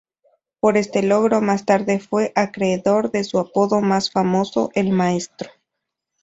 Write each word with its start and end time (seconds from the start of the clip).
Por 0.59 0.77
este 0.77 1.03
logro, 1.03 1.41
más 1.41 1.63
tarde 1.65 1.99
fue 1.99 2.31
acreedor 2.35 3.11
de 3.11 3.23
su 3.23 3.37
apodo 3.37 3.81
más 3.81 4.09
famoso: 4.09 4.71
El 4.73 4.89
Maestro. 4.89 5.51